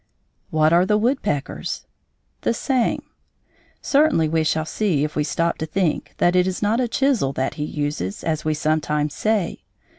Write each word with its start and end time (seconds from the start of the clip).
What 0.49 0.73
are 0.73 0.83
the 0.83 0.97
woodpecker's? 0.97 1.85
The 2.41 2.55
same. 2.55 3.03
Certainly 3.83 4.29
we 4.29 4.43
shall 4.43 4.65
see, 4.65 5.03
if 5.03 5.15
we 5.15 5.23
stop 5.23 5.59
to 5.59 5.67
think, 5.67 6.15
that 6.17 6.35
it 6.35 6.47
is 6.47 6.59
not 6.59 6.79
a 6.81 6.87
chisel 6.87 7.33
that 7.33 7.53
he 7.53 7.65
uses, 7.65 8.23
as 8.23 8.43
we 8.43 8.55
sometimes 8.55 9.13
say. 9.13 9.61